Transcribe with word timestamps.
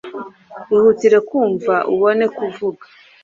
Ihutire 0.75 1.17
kumva 1.29 1.75
ubone 1.93 2.25
kuvuga. 2.37 2.83